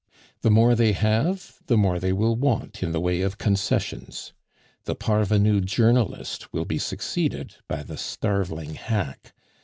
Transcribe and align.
The 0.41 0.49
more 0.49 0.73
they 0.73 0.93
have, 0.93 1.59
the 1.67 1.77
more 1.77 1.99
they 1.99 2.11
will 2.11 2.35
want 2.35 2.81
in 2.81 2.91
the 2.91 2.99
way 2.99 3.21
of 3.21 3.37
concessions. 3.37 4.33
The 4.85 4.95
parvenu 4.95 5.61
journalist 5.63 6.51
will 6.51 6.65
be 6.65 6.79
succeeded 6.79 7.57
by 7.67 7.83
the 7.83 7.97
starveling 7.97 8.73
hack. 8.77 9.35